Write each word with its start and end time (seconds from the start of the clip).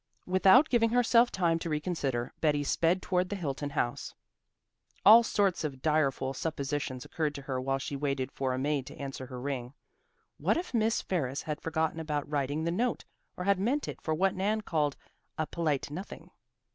Without 0.25 0.67
giving 0.67 0.89
herself 0.89 1.31
time 1.31 1.59
to 1.59 1.69
reconsider, 1.69 2.33
Betty 2.41 2.63
sped 2.63 3.03
toward 3.03 3.29
the 3.29 3.35
Hilton 3.35 3.69
house. 3.69 4.15
All 5.05 5.21
sorts 5.21 5.63
of 5.63 5.83
direful 5.83 6.33
suppositions 6.33 7.05
occurred 7.05 7.35
to 7.35 7.43
her 7.43 7.61
while 7.61 7.77
she 7.77 7.95
waited 7.95 8.31
for 8.31 8.51
a 8.51 8.57
maid 8.57 8.87
to 8.87 8.97
answer 8.97 9.27
her 9.27 9.39
ring. 9.39 9.75
What 10.39 10.57
if 10.57 10.73
Miss 10.73 11.03
Ferris 11.03 11.43
had 11.43 11.61
forgotten 11.61 11.99
about 11.99 12.27
writing 12.27 12.63
the 12.63 12.71
note, 12.71 13.05
or 13.37 13.43
had 13.43 13.59
meant 13.59 13.87
it 13.87 14.01
for 14.01 14.15
what 14.15 14.33
Nan 14.33 14.61
called 14.61 14.97
"a 15.37 15.45
polite 15.45 15.91
nothing"? 15.91 16.31